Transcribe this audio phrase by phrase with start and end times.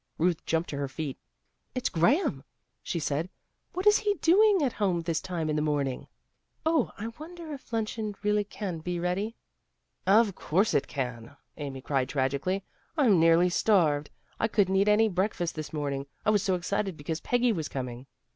[0.17, 1.19] Ruth jumped to her feet."
[1.75, 2.43] It's Graham,"
[2.81, 3.29] she said."
[3.73, 6.07] What is he doing home at this time in the morning?
[6.67, 9.35] 0, 1 wonder if luncheon really can be ready?
[10.19, 12.63] ""Of course it can," Amy cried tragically."
[12.97, 14.09] I'm nearly starved.
[14.39, 17.67] I couldn't eat any breakfast this morning, I was so excited be cause Peggy was
[17.67, 18.07] coming."